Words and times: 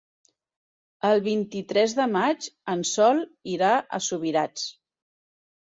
El 1.09 1.21
vint-i-tres 1.27 1.95
de 1.99 2.09
maig 2.15 2.49
en 2.75 2.83
Sol 2.95 3.25
irà 3.59 3.71
a 4.01 4.05
Subirats. 4.11 4.67